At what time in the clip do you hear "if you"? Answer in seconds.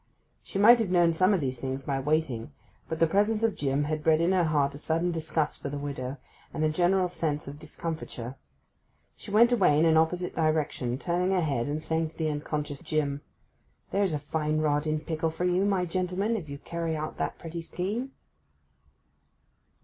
16.35-16.57